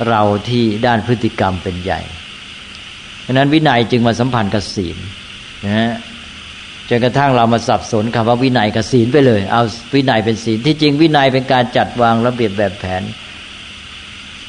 [0.10, 2.02] เราที่ด้านพฤติกรรมเป็นใหญ่
[3.22, 4.98] เพราะนั้นวินัยจึงมาสัมพันธ์กับศีล
[5.66, 5.92] นะฮะ
[6.90, 9.62] จนกระทั่งเรามาสับสนคำว่าวินัยกับศีลไปเลย เอา
[9.96, 13.04] วินัยเป็นศีลที่จริงวินัยเป็นการจัดวางระเบียบแบบแผน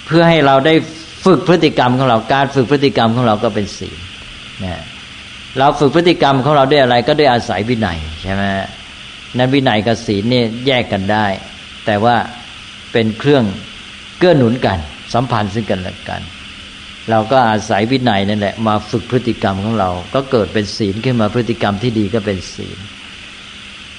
[0.07, 0.75] เพื่อให้เราได้
[1.25, 3.99] ฝึกพฤติกรรมของเราการฝึกพฤติกรรมของเราก็เป็นศีล
[4.65, 4.83] นะ
[5.59, 8.43] เราฝึกพฤติกรรมของเราด้วยอะไรก็ด้วยอาศัยวินัยใช่ไหม
[9.37, 11.27] นั้นวินัยกับศีลเนี่ยแยกกันได้
[11.87, 12.17] แต่ว่า
[12.93, 13.45] เป็นเครื่อง
[14.19, 14.79] เกื้อหนุนกัน
[15.15, 16.23] สัมพันธ์ซึ่งกันและกัน
[17.11, 22.79] เราก็อาศัยวินัยนั่นแหละมาฝึกพฤติกรรมของเรา ก็เกิดเป็นศีลขึ้นมาพฤติกรรมที่ดีก็เป็นศีล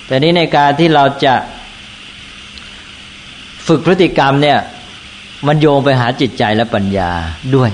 [0.06, 1.34] แต่นี้ในการที่เราจะ
[3.68, 4.58] ฝึกพฤติกรรมเนี่ย
[5.48, 7.12] มันโยงไปหาจิตใจและปัญญา
[7.56, 7.72] ด้วย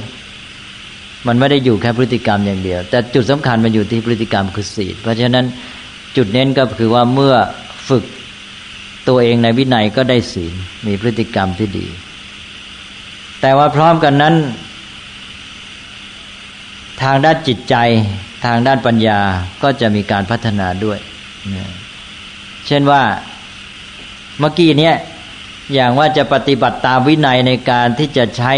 [1.28, 5.46] มันไม่ได้อยู่แค่พฤติกรรมอย่างเดียว แต่จุดสำคัญมันอยู่ที่พฤติกรรมคือศีล เพราะฉะนั้น
[6.16, 7.36] จุดเน้นก็คือว่าเมื่อ
[7.90, 8.04] ฝึก
[9.08, 10.54] ตัวเองในวินัยก็ได้ศีล
[10.88, 11.88] มีพฤติกรรมที่ดี
[13.42, 14.36] แต่ว่าพร้อมกันนั้น
[17.04, 17.76] ทางด้านจิตใจ
[18.46, 19.20] ทางด้านปัญญา
[19.64, 21.00] ก็จะมีการพัฒนาด้วย
[22.68, 23.04] เช่นว่า
[24.40, 24.96] เมื่อกี้เนี้ย
[25.74, 28.54] อย่างว่าจะปฏิบัติตามวินัยในการที่จะใช้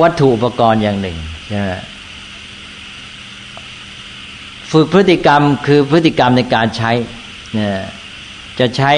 [0.00, 1.16] วัตถุอุปกรณ์อย่างหนึ่ง
[1.46, 1.70] ใช่ไหม
[4.72, 6.90] ฝึกพฤติกรรมคือพฤติกรรมในการใช้
[8.58, 8.92] จะใช้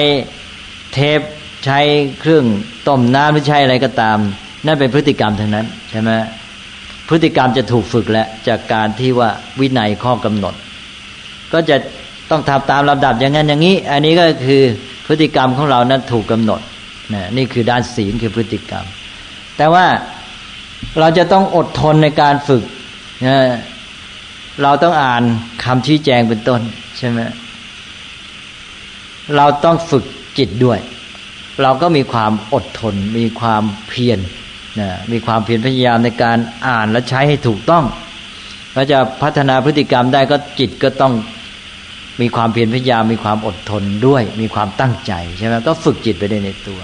[0.93, 1.19] เทป
[1.65, 1.79] ใช้
[2.19, 2.45] เครื่อง
[2.87, 4.17] ต้มน้ำหรือใช้อะไรก็ตาม
[4.65, 6.11] นั่นเป็นพฤติกรรมทั้งนั้นใช่ไหม
[7.09, 10.53] พฤติกรรมจะถูกฝึกแล้วจากการที่ว่าวินัยข้อกำหนด
[11.53, 11.77] ก็จะ
[12.29, 14.63] ต้องทำตามลำดับอย่างนั้นอย่างนี้ อันนี้ก็คือ
[15.07, 16.61] พฤติกรรมของเรานั้นถูกกำหนด
[17.13, 18.85] นะนี่คือด้านศีลคือพฤติกรรม
[19.57, 19.85] แต่ว่า
[20.99, 22.63] เราจะต้องอดทนในการฝึก
[23.27, 23.37] นะ
[24.63, 25.23] เราต้องอ่าน
[25.63, 26.61] คำชี้แจงเป็นต้น
[26.97, 27.19] ใช่ไหม
[29.35, 30.03] เราต้องฝึก
[30.37, 30.79] จิตด้วย
[31.63, 34.19] เราก็มีความอดทน มีความเพียร
[34.79, 37.83] นะมีความเพียรพยายามในการอ่านและใช้ให้ถูกต้อง
[38.73, 41.13] เราจะพัฒนาพฤติกรรมได้ก็จิตก็ต้อง
[42.21, 46.79] มีความเพียรพยายามมีความอดทนด้วย มีความตั้งใจใช่ไหมก็ฝึกจิตไปได้ในตัว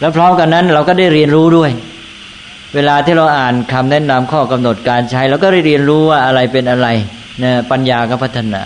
[0.00, 1.70] แล้วพร้อมกันนั้นเราก็ได้เรียนรู้ด้วย
[2.74, 6.88] เวลาที่เราอ่านคำแนะนำข้อกำหนดการใช้เราก็ได้เรียนรู้ว่าอะไรเป็นอะไร
[7.42, 8.62] นะปัญญาก็พัฒนา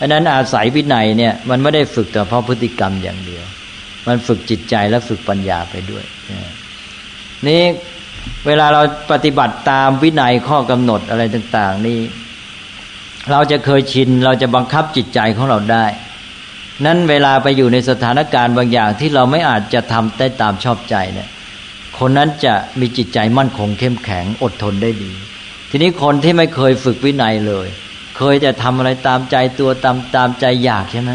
[0.00, 3.44] อันนั้นอาศัยวินัยเนี่ยมันไม่ได้ฝึกแต่เพราะพฤติกรรมอย่างเดียว
[4.06, 6.38] มันฝึกจิตใจและฝึกปัญญาไปด้วยนี่
[7.46, 7.62] นี่
[8.46, 12.00] เวลาเราปฏิบัติตามวินัยข้อกำหนดอะไรต่าง ๆ นี่
[13.30, 15.86] เราจะเคยชินเราจะบังคับจิตใจของเราได้
[16.84, 21.28] นั้นเวลาไปอยู่ในสถานการณ์บางอย่างที่เราไม่อาจจะทำได้ตามชอบใจเนี่ย
[21.98, 25.12] คนนั้นจะมีจิตใจมั่นคงเข้มแข็งอดทนได้ดี
[25.70, 27.68] ทีนี้คนที่ไม่เคยฝึกวินัยเลย
[28.16, 31.10] เคยจะทำอะไรตามใจตัวตามตามใจอยากใช่ไหม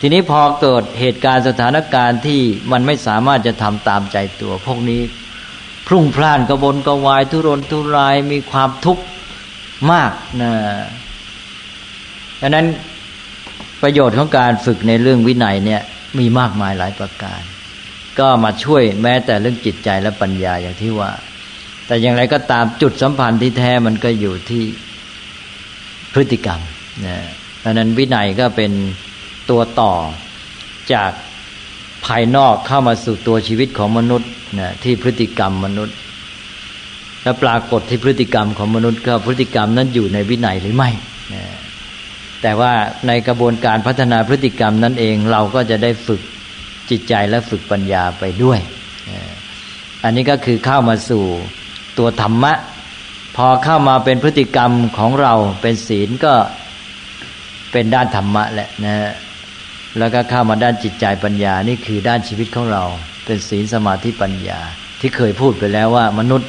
[0.00, 2.40] ทีนี้พอเกิดเหตุการณ์สถานการณ์ที่
[2.72, 5.00] มันไม่สามารถจะทำตามใจตัว พวกนี้
[5.86, 9.04] พรุ่งพล่านกระบนกระวาย ทุรนทุรายมีความทุกข์
[9.92, 10.52] มากนะ
[12.40, 12.66] ดังนั้น
[13.82, 15.82] ประโยชน์ของการฝึกในเรื่องวินัยเนี่ย
[16.18, 17.42] มีมากมายหลายประการ
[18.18, 21.10] ก็มาช่วยแม้แต่เรื่องจิตใจและปัญญาอย่างที่ว่า
[21.86, 24.64] แต่อย่างไรก็ตามจุดสัมพันธ์ที่แท้มันก็อยู่ที่
[26.12, 26.60] พฤติกรรม
[27.06, 27.16] นะ
[27.62, 28.72] ดังนั้นวินัยก็เป็น
[29.50, 29.94] ตัวต่อ
[30.92, 34.28] จากายนอกเข้ามาสู่ตัวชีวิตของมนุษย์
[34.60, 35.96] นะที่พฤติกรรมมนุษย์
[37.22, 40.90] และปรากฏที่พฤติกรรมของมนุษย์ก็พฤติกรรมนั้นอยู่ในวินัยหรือไม่
[41.34, 41.42] นะ
[42.42, 42.72] แต่ว่า
[43.06, 46.20] ในกระบวนการพัฒนาพฤติกรรมนั้นเองเราก็จะได้ฝึก
[46.90, 48.58] จิตใจและฝึกปัญญาไปด้วย
[50.04, 51.24] อันนี้ก็คือเข้ามาสู่
[51.98, 52.52] ตัวธรรมะ
[53.36, 56.34] พอเข้ามาเป็นพฤติกรรมของเราเป็นศีลก็
[57.72, 58.94] เป็นด้านธรรมะแหละนะ
[59.98, 62.84] แล้วก็เข้ามาด้านจิตใจปัญญานี่คือด้านชีวิตของเรา
[63.24, 64.60] เป็นศีลสมาธิปัญญา
[65.00, 66.48] ที่เคยพูดไปแล้วว่ามนุษย์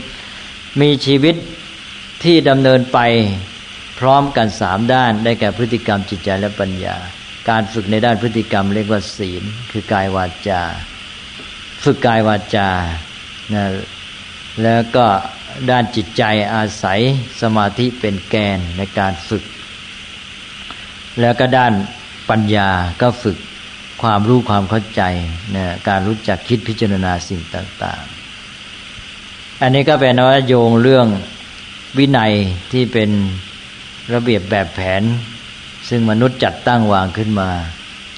[0.82, 1.36] มีชีวิต
[2.24, 3.00] ที่ดำเนินไป
[4.00, 6.96] พร้อมกันสามด้านได้แก่พฤติกรรมจิตใจและปัญญา
[7.50, 10.62] การฝึกในด้านพฤติกรรมเรียกว่าศีล คือกายวาจา
[11.84, 12.70] ฝึกกายวาจา
[13.54, 13.64] นะ
[14.64, 15.06] แล้วก็
[15.70, 16.24] ด้านจิตใจ
[16.54, 17.00] อาศัย
[17.42, 19.44] สมาธิเป็นแกนในการฝึก
[21.22, 21.74] แล้วก็ด้าน
[22.32, 22.70] ปัญญา
[23.02, 23.38] ก็ฝึก
[24.02, 25.02] ความรู้ความเข้าใจ
[25.56, 28.02] นะการรู้จักคิดพิจารณาสิ่งต่าง
[28.82, 31.08] ๆ อันนี้ก็เป็นว่าโยงเรื่อง
[31.98, 32.34] วินัย
[32.72, 33.10] ที่เป็น
[34.14, 35.04] ระเบียบแบบแผน
[35.90, 37.50] ซึ่งมนุษย์จัดตั้งวางขึ้นมา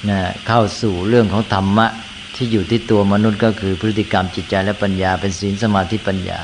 [0.09, 1.87] นะเข้าสู่เรื่องของธรรมะ
[2.35, 6.39] ที่อยู่ที่ตัวมนุษย์ก็คือพฤติกรรมจิตใจและปัญญา เป็นศีลสมาธิปัญญา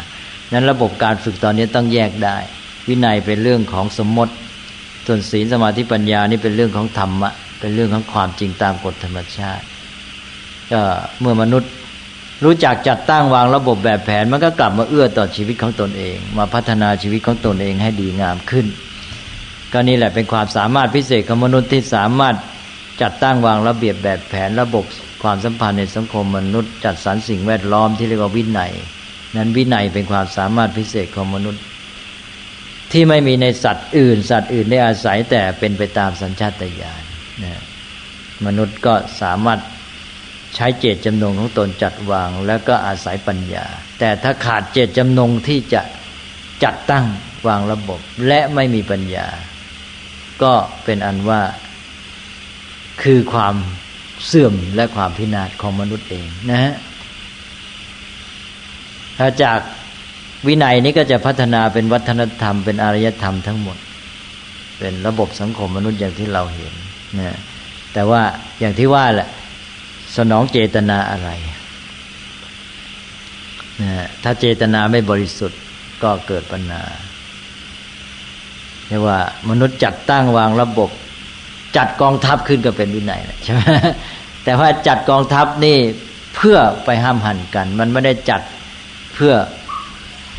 [0.52, 2.38] นั้นระบบการฝึกตอนนี้ต้องแยกได้
[2.88, 4.34] วินัยเป็นเรื่องของสมมติ
[5.08, 9.66] ส่วนศีลสมาธิปัญญานี่เป็นเรื่องของธรรมะ เป็นเรื่องของความจริงตามกฎธรรมชาติ
[10.72, 10.82] ก็
[11.20, 11.72] เมื่อมนุษย์
[12.44, 18.68] รู้จักจัดตั้งวางระบบแบบแผน มันก็กลับมาเอื้อต่อชีวิตของตนเอง มาพัฒนาชีวิตของตนเองให้ดีงามขึ้น
[19.74, 22.36] ก็นี่แหละเป็นความสามารถพิเศษของมนุษย์ที่สามารถ
[23.02, 24.86] จัดตั้งวางระเบียบแบบแผนระบบ
[25.24, 28.74] ความสัมพันธ์ในสังคมมนุษย์ จัดสรรสิ่งแวดล้อมที่เรียกว่าวินัย
[29.36, 31.62] นั้นวินัยเป็นความสามารถพิเศษของมนุษย์
[32.92, 37.04] ที่ไม่มีในสัตว์อื่น สัตว์อื่นได้อาศัยแต่เป็นไปตามสัญชาตญาณ
[37.44, 37.62] นะ
[38.46, 39.60] มนุษย์ก็สามารถ
[40.56, 43.66] ใช้เจตจำนงของตนจัดวาง แล้วก็อาศัยปัญญา
[44.00, 45.82] แต่ถ้าขาดเจตจำนงที่จะ
[46.64, 47.06] จัดตั้ง
[47.48, 49.28] วางระบบ และไม่มีปัญญา
[50.44, 51.42] ก็เป็นอันว่า
[53.04, 53.56] คือความ
[54.26, 56.74] เสื่อมและความพินาศของมนุษย์เองนะฮะ
[59.18, 59.60] ถ้าจาก
[60.48, 63.78] วินัยนี้ก็จะพัฒนาเป็นวัฒนธรรมเป็นอารยธรรมทั้งหมด
[64.80, 66.74] เป็นระบบสังคมมนุษย์อย่างที่เราเห็น
[67.18, 67.38] นะ
[67.94, 68.22] แต่ว่า
[68.60, 69.30] อย่างที่ว่าแหละ
[70.18, 71.30] สนองเจตนาอะไร
[73.82, 73.92] นะ
[74.24, 75.60] ถ้าเจตนาไม่บริสุทธิ์
[76.04, 76.84] ก็เกิดปัญหา
[78.88, 79.20] เรียกว่า
[79.50, 80.90] มนุษย์จัดตั้งวางระบบ
[81.78, 83.62] จัดกองทัพขึ้นก็เป็นวินัยใช่ไหม
[84.44, 85.78] แต่ว่าจัดกองทัพนี่
[86.36, 88.42] เพื่อไปห้ามหันกัน มันไม่ได้จัด
[89.14, 89.34] เพื่อ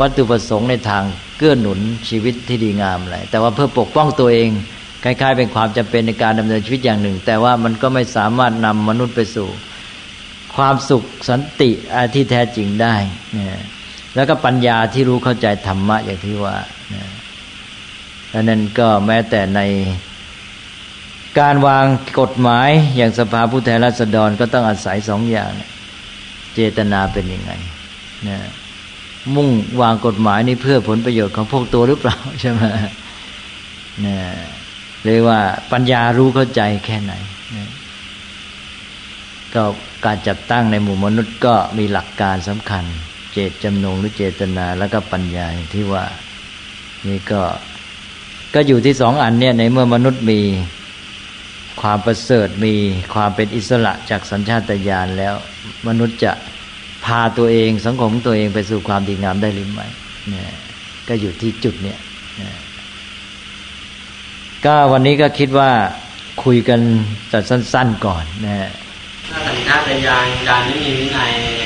[0.00, 1.02] วัตถุประสงค์ในทาง
[1.38, 1.78] เกื้อหนุน
[2.08, 4.50] ชีวิตที่ดีงามอะไรแต่ว่าเพื่อปกป้องตัวเอง
[5.04, 9.48] คล้ายๆ เป็นความจำเป็นในการดำเนินชีวิตอย่างหนึ่ง แต่ว่ามันก็ไม่สามารถนำมนุษย์ไปสู่
[10.56, 11.70] ความสุขสันติ
[12.14, 12.94] ที่แท้จริงได้
[13.38, 13.60] นะ
[14.14, 16.56] แล้วก็ปัญญาที่รู้เข้าใจธรรมะอย่างที่ว่า
[16.94, 17.04] นะ
[18.32, 19.60] ดังนั้นก็แม้แต่ใน
[21.40, 21.84] การวาง
[22.20, 25.50] กฎหมายอย่างสภาผู้แทนราษฎรก็ต้องอาศัยสองอย่าง
[26.54, 27.52] เจตนาเป็นยังไง
[28.28, 28.38] นะ
[29.34, 29.48] มุ่ง
[29.82, 32.62] วางกฎหมายนี่เพื่อผลประโยชน์ของพวกตัวหรือเปล่าใช่ไหม
[34.06, 34.16] นะ
[35.04, 35.40] เลยกว่า
[35.72, 37.12] ปัญญารู้เข้าใจแค่ไหน
[39.54, 39.62] ก็
[40.04, 42.84] การจับตั้งในหมู่มนุษย์ก็มีหลักการสำคัญ
[43.32, 46.04] เจตจำนงหรือเจตนาแล้วก็ปัญญาที่ว่า
[47.08, 47.42] นี่ก็
[48.54, 50.40] ก็อยู่ที่สองอันเนี่ยในเมื่อมนุษย์มี
[51.82, 52.74] ความประเสริฐมี
[53.14, 55.34] ความเป็นอิสระจากสัญชาตญาณแล้ว
[55.88, 56.32] มนุษย์จะ
[57.04, 59.86] พาตัวเองสังคมตัวเองไปสู่ความดีงามได้หรือไม่
[60.28, 60.50] เนี่ย
[61.08, 61.98] ก็อยู่ที่จุดเนี่ย
[64.66, 65.70] ก็วันนี้ก็คิดว่า
[66.44, 66.80] คุยกัน
[67.30, 68.70] แต่สั้น ๆก่อนนะฮะ
[69.30, 71.62] ถ้าสัญชาตญาณการไม่มีวินัยย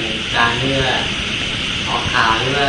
[0.00, 0.84] างการเมื่อ
[1.88, 2.68] ออกข่าวเมื่อ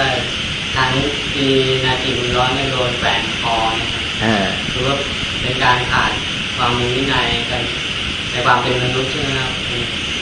[0.75, 0.89] ทาง
[1.34, 1.47] ที
[1.86, 4.95] นาทีบุญร้อนโดนแฝงคอนะครับหรือว่า
[5.43, 6.12] ในการขาด
[6.57, 7.62] ความมีวินัยกัน
[8.31, 9.51] ในความเป็นมนุษย์ใช่ไหมครับ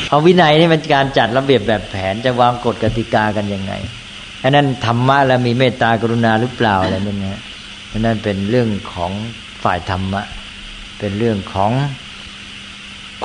[0.10, 3.74] เอาวินัยนี่มันการจัดระเบียบแบบแผนจะวางกฎกติกากันยังไง
[4.44, 7.40] อันนั้นธรรมะแล้วมีเมตตากรุณาหรือเปล่าอะไรนั่นนะ
[7.98, 9.12] นั่นเป็นเรื่องของ
[9.64, 10.24] ฝ่ายธรรมะ
[11.00, 11.72] เป็นเรื่องของ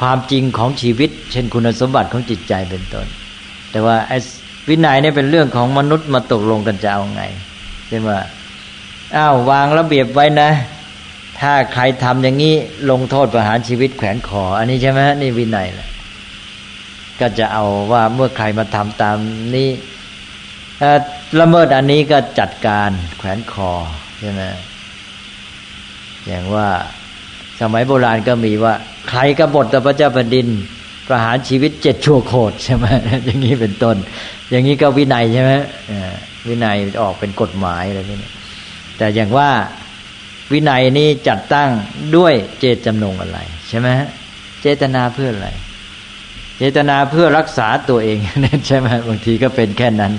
[0.00, 3.06] ความจริงของชีวิต เช่นคุณสมบัติของจิตใจเป็นต้น
[3.70, 4.18] แต่ว่าไอ้
[4.68, 7.22] วินัยนี่เป็นเรื่องของมนุษย์มาตกลงกันจะเอาไง
[7.88, 8.10] ใช่ไหม
[9.16, 10.50] อ้าววางระเบียบไว้นะ
[11.40, 12.54] ถ้าใครทำอย่างนี้
[12.90, 15.88] ลงโทษประหารชีวิตแขวนคออันนี้ใช่ไหมนี่วินัยแหละ
[17.20, 19.16] ก็จะเอาว่าเมื่อใครมาทำตาม
[19.54, 19.68] นี้
[21.40, 23.72] ละเมิดอันนี้ก็จัดการแขวนคอ
[24.24, 24.42] ช่ไหม
[26.26, 26.68] อย่างว่า
[27.60, 28.74] สมัยโบราณก็มีว่า
[29.08, 30.46] ใครกบฏต่อพระเจ้าแผ่นดิน
[31.08, 32.86] ประหารชีวิตเจ็ดชั่วโคตรใช่ไหม
[33.24, 33.96] อย่างนี้เป็นต้น
[34.50, 35.52] อย่างนี้ก็วินัยใช่ไหม
[36.48, 38.30] วินัยออกเป็นกฎหมายอะไรนี่
[38.98, 39.50] แต่อย่างว่า
[40.52, 41.70] วินัยนี้จัดตั้ง
[42.16, 43.88] ด้วยเจตจำนงอะไร ใช่ไหม
[44.62, 45.48] เจตนาเพื่ออะไร
[46.58, 48.18] เจตนาเพื่อรักษาตัวเอง
[48.66, 50.12] ใช่ไหมบางทีก็เป็นแค่นั้น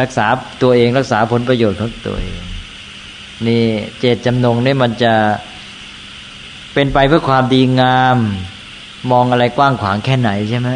[0.00, 0.26] รักษา
[0.62, 2.40] ตัวเองรักษาผลประโยชน์ของตัวเอง
[3.46, 3.64] นี่
[4.00, 5.14] เจตจำนงนี่มันจะ
[6.74, 8.16] เป็นไปเพื่อความดีงาม
[9.10, 10.70] มองอะไรกว้างขวางแค่ไหนใช่ไหม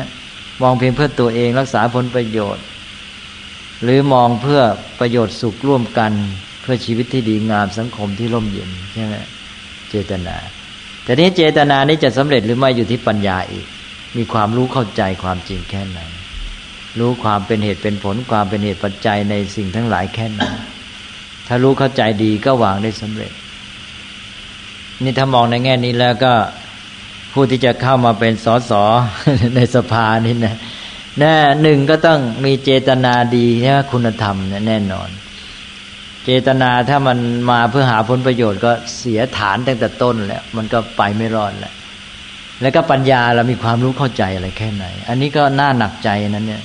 [0.62, 2.64] มองเพียงเพื่อตัวเองรักษาผลประโยชน์
[3.82, 4.60] หรือมองเพื่อ
[5.00, 6.12] ประโยชน์สุขร่วมกัน
[6.62, 9.14] เพื่อชีวิตที่ดีงามสังคมที่ร่มเย็นใช่ไหม
[9.90, 10.36] เจตนา
[11.04, 13.66] แต่นี้เจตนานี้จะสำเร็จหรือไม่อยู่ที่ปัญญาอีก
[14.16, 16.00] มีความรู้เข้าใจความจริงแค่ไหน
[16.98, 20.42] รู้ความเป็นเหตุเป็นผลความเป็นเหตุปัจจัยในสิ่งทั้งหลายแค่ไหน
[21.46, 23.32] ถ้ารู้เข้าใจดีก็วางได้สำเร็จ
[25.02, 26.32] นี่ถ้ามองในแง่นี้แล้วก็
[27.32, 28.72] ผู้ที่จะเข้ามาเป็นสส
[29.56, 30.56] ในสภานี่นะ
[31.20, 34.36] แน่หนึ่งก็ต้องมีเจตนาดีใช่ไหมคุณธรรม
[34.68, 35.08] แน่นอน
[36.24, 37.18] เจตนาถ้ามัน
[37.50, 41.74] มาเพื่อหาผลประโยชน์ก็เสียฐานตั้งแต่ต้นแล้วมันก็ไปไม่รอดแล้ว
[42.60, 46.62] แล้วก็ปัญญาเรามีความรู้เข้าใจอะไรแค่ไหน อันนี้ก็น่าหนักใจนั้นเนี่ย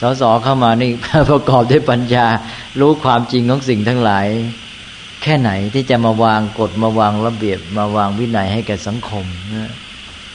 [0.00, 0.90] สสเข้ามานี่
[1.30, 2.26] ประกอบด้วยปัญญา
[2.80, 4.26] รู้ความจริงของสิ่งทั้งหลาย
[5.22, 9.72] แค่ไหนที่จะมาวางกฎมาวางระเบียบ มาวางวินัยให้แก่สังคมนะ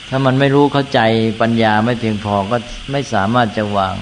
[0.10, 0.99] ถ้ามันไม่รู้เข้าใจ
[1.41, 2.58] ปัญญาไม่เพียงพอก็
[2.91, 3.95] ไม่สามารถจะวาง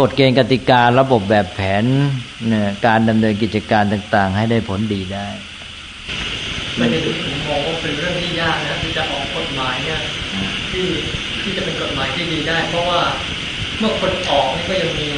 [0.00, 1.84] กฎเกณฑ์กติการะบบแบบแผน
[2.48, 5.26] เนี่ยการดำเนินกิจการต่าง ๆ ให้ได้ผลดีได้
[6.76, 10.00] ไม่ได้ผมมองว่าเป็นเรื่องที่ยากนะที่จะออกกฎหมายเนี่ย
[10.72, 10.86] ที่
[11.42, 13.00] ที่จะเป็นกฎหมายที่ดีได้ เพราะว่า
[13.78, 15.08] เมื่อคนออกนี่ก็ยังมี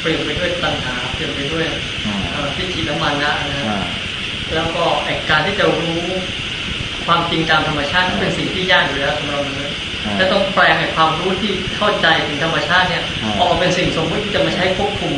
[0.00, 1.66] เปลี่ยนไปด้วยตัณหาเปลี่ยนไปด้วย
[2.56, 3.64] ที่จิตน้ำมันนะนะ
[4.54, 6.02] แล้วก็ไอการที่จะรู้
[7.06, 9.76] ความจริงตามธรรมชาติเป็นสิ่งที่ยากอยู่แล้วสำหรับมนุษย์
[10.16, 13.02] และต้องแปลงไอความรู้ที่เข้าใจถึงธรรมชาติเนี่ย
[13.40, 15.14] ออกมาเป็นสิ่งสมมติที่จะมาใช้ควบคุม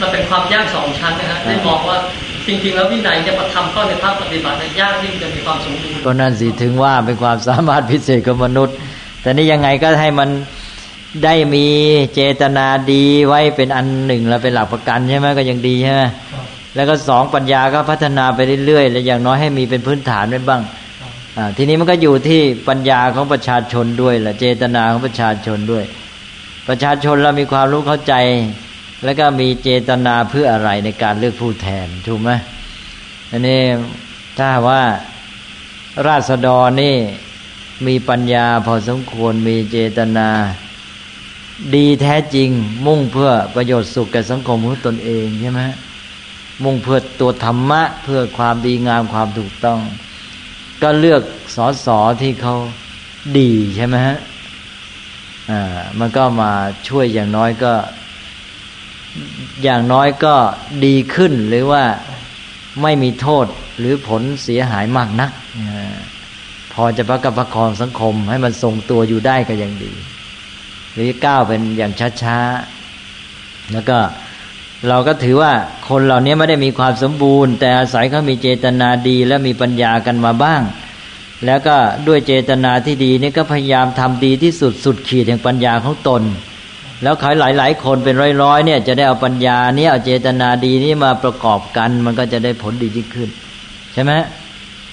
[0.00, 1.98] มันเป็นความยากสองชั้นนะฮะได้มองว่า
[2.46, 8.76] จริงๆแล้ววินัยจะมาทำเข้าในภาคปฏิบัติยากที่จะมีความสมบูรณ์ก็นั่นสิถึงว่าเป็นความสามารถพิเศษของมนุษย์
[9.22, 10.28] แต่นี่ยังไงก็ให้มัน
[11.22, 11.66] ได้มี
[12.14, 16.02] เจตนาดีไว้เป็นอันหนึ่งแล้วเป็นหลักประกันใช่ไหมก็ยังดีใช่ไหม
[16.74, 20.62] แล้วก็สองปัญญาก็พัฒนาไปเรื่อยๆแล้วอย่างน้อยให้มีเป็นพื้นฐานไว้บ้าง
[21.56, 25.84] ทีนี้มันก็อยู่ที่ปัญญาของประชาชนด้วยแหละเจตนาของประชาชนด้วย
[26.68, 28.14] ประชาชนเรามีความรู้เข้าใจ
[29.04, 32.30] แล้วก็มีเจตนาเพื่ออะไรในการเลือกผู้แทนถูกไหม
[33.30, 33.60] อันนี้
[34.36, 34.82] ถ้าว่า
[36.06, 36.96] ราษฎรนี่
[37.86, 40.28] มีปัญญาพอสมควรมีเจตนา
[41.74, 42.50] ดีแท้จริง
[42.86, 45.62] มุ่งเพื่อประโยชน์สุขแก่สังคมของตนเองใช่ไหม
[46.64, 49.80] มุ่งเพื่อตัวธรรมะ เพื่อความดีงามความถูกต้อง
[50.82, 51.22] ก็เลือก
[51.56, 52.54] สอสอที่เขา
[53.38, 54.18] ดีใช่ไหมฮะ
[55.50, 55.60] อ่า
[55.98, 56.52] มันก็มา
[56.88, 57.72] ช่วยอย่างน้อยก็
[59.62, 60.34] อย่างน้อยก็
[60.84, 61.84] ดีขึ้นหรือว่า
[62.82, 63.46] ไม่มีโทษ
[63.78, 65.30] หรือผลเสียหายมากนัก
[66.72, 69.92] พอจะประกับประคองสังคมให้มันทรงตัวอยู่ได้ก็ยังดี
[70.94, 73.98] หรือก้าวเป็นอย่างช้าๆแล้วก็
[74.88, 75.52] เราก็ถือว่า
[75.88, 80.62] คนเหล่านี้ไม่ได้มีความสมบูรณ์ แต่อาศัยเขามีเจตนาดีและมีปัญญากันมาบ้าง
[81.46, 81.76] แล้วก็
[82.08, 86.22] ด้วยเจตนาที่ดีนี่ก็พยายามทำดีที่สุดสุดขีดแห่งปัญญาของตน
[87.02, 93.28] แล้วขายหลาย ๆ คนเป็นร้อยๆเนี่ยจะได้เอาปัญญานี้เอาเจตนาดีนี้มาประกอบกัน มันก็จะได้ผลดียิ่งขึ้น
[93.92, 94.12] ใช่ไหม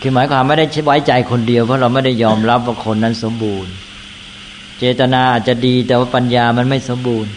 [0.02, 3.74] คือหมายความไม่ได้ไว้ใจคนเดียวเพราะเราไม่ได้ยอมรับว่าคนนั้นสมบูรณ์
[4.84, 7.32] เจตนาอาจจะดีแต่ว่าปัญญามันไม่สมบูรณ์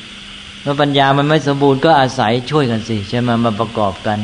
[0.62, 4.18] เมื่อปัญญามันไม่สมบูรณ์ก็อาศัยช่วยกันสิใช่ไหมมาประกอบกัน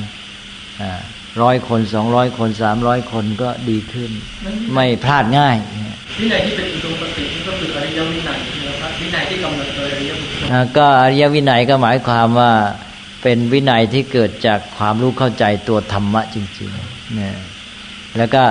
[1.43, 4.11] ร้อยคนสองร้อยคนสามร้อยคนก็ดีขึ้น
[4.73, 5.57] ไม่พลาดง่าย
[6.19, 12.53] วินัยที่เป็นอุดมคตินี่ก็คืออริยวินัยนะครับวินัยที่กำหนดโดยอริยบุคคลอ่าก็อริยวินัยก็หมายความว่า
[13.23, 17.37] เป็นวินัยที่เกิดจากความรู้เข้าใจตัวธรรมะจริงๆเนี่ย
[18.19, 18.45] แล้วก็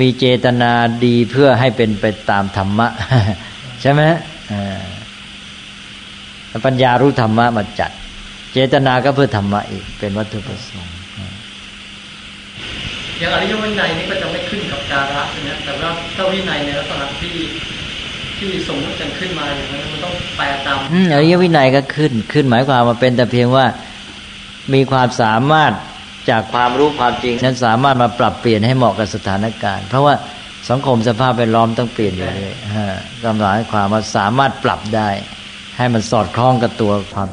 [0.00, 0.72] มีเจตนา
[1.04, 2.88] ดีเพื่อให้เป็นไปตามธรรมะ
[3.82, 4.02] ใช่ไหม
[4.52, 4.82] อ่า
[6.66, 7.90] ปัญญารู้ธรรมะมาจัด
[8.52, 10.94] เจตนาก็เพื่อธรรมะอีก เป็นวัตถุประสงค์
[13.18, 17.36] อย่างอริยวินัยนี่ก็จะไม่ขึ้นกับการะนะแต่ว่าถ้าวินัยในลักษณะที่
[18.38, 23.66] ที่สมมติกันขึ้นมาอย่างนั้นมันต้องแปลตามอืมอริยวินัยก็ขึ้นขึ้นหมายความว่าเป็นแต่เพียงว่า
[24.74, 25.72] มีความสามารถ
[26.30, 30.14] จากความรู้ความจริงนั้นสามารถมาปรับเปลี่ยนให้เหมาะกับสถานการณ์ เพราะว่า
[30.70, 32.88] สังคมสภาพแวดล้อมต้องเปลี่ยนอยู่เลยฮะ
[33.24, 35.08] กำลังให้ความว่าสามารถปรับได้
[35.76, 37.28] ให้มันสอดคล้องกับตัวความ